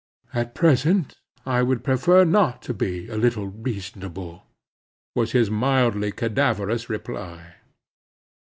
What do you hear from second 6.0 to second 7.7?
cadaverous reply.